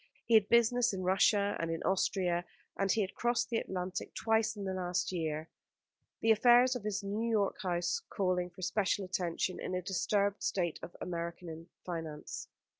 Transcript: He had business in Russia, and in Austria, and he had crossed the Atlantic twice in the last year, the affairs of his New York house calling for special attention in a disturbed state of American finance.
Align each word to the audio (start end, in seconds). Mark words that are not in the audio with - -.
He 0.25 0.33
had 0.33 0.49
business 0.49 0.93
in 0.93 1.03
Russia, 1.03 1.55
and 1.59 1.69
in 1.69 1.83
Austria, 1.83 2.43
and 2.75 2.91
he 2.91 3.01
had 3.01 3.13
crossed 3.13 3.51
the 3.51 3.59
Atlantic 3.59 4.15
twice 4.15 4.55
in 4.55 4.63
the 4.63 4.73
last 4.73 5.11
year, 5.11 5.47
the 6.21 6.31
affairs 6.31 6.75
of 6.75 6.83
his 6.85 7.03
New 7.03 7.29
York 7.29 7.61
house 7.61 8.01
calling 8.09 8.49
for 8.49 8.63
special 8.63 9.05
attention 9.05 9.59
in 9.61 9.75
a 9.75 9.81
disturbed 9.83 10.41
state 10.41 10.79
of 10.81 10.95
American 11.01 11.67
finance. 11.85 12.47